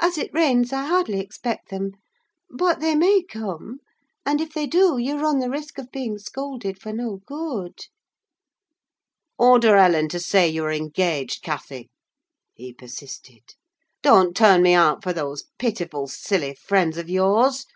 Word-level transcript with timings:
"As 0.00 0.16
it 0.16 0.32
rains, 0.32 0.72
I 0.72 0.86
hardly 0.86 1.20
expect 1.20 1.68
them; 1.68 1.90
but 2.48 2.80
they 2.80 2.94
may 2.94 3.22
come, 3.22 3.80
and 4.24 4.40
if 4.40 4.54
they 4.54 4.66
do, 4.66 4.96
you 4.96 5.18
run 5.20 5.40
the 5.40 5.50
risk 5.50 5.76
of 5.76 5.92
being 5.92 6.16
scolded 6.16 6.80
for 6.80 6.90
no 6.90 7.20
good." 7.26 7.78
"Order 9.36 9.76
Ellen 9.76 10.08
to 10.08 10.20
say 10.20 10.48
you 10.48 10.64
are 10.64 10.72
engaged, 10.72 11.42
Cathy," 11.42 11.90
he 12.54 12.72
persisted; 12.72 13.56
"don't 14.00 14.34
turn 14.34 14.62
me 14.62 14.72
out 14.72 15.02
for 15.02 15.12
those 15.12 15.44
pitiful, 15.58 16.06
silly 16.06 16.54
friends 16.54 16.96
of 16.96 17.10
yours! 17.10 17.66